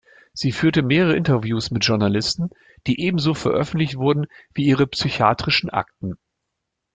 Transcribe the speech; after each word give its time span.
Sie 0.33 0.51
führte 0.51 0.81
mehrere 0.81 1.15
Interviews 1.15 1.69
mit 1.69 1.85
Journalisten, 1.85 2.49
die 2.87 3.01
ebenso 3.01 3.35
veröffentlicht 3.35 3.97
wurden 3.97 4.25
wie 4.51 4.65
ihre 4.65 4.87
psychiatrischen 4.87 5.69
Akten. 5.69 6.17